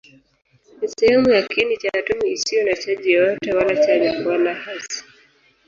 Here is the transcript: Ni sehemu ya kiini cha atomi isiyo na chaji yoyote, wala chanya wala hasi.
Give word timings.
Ni 0.81 0.87
sehemu 0.87 1.29
ya 1.29 1.41
kiini 1.47 1.77
cha 1.77 1.89
atomi 1.99 2.31
isiyo 2.31 2.65
na 2.65 2.75
chaji 2.75 3.11
yoyote, 3.11 3.51
wala 3.53 3.85
chanya 3.87 4.27
wala 4.29 4.53
hasi. 4.53 5.05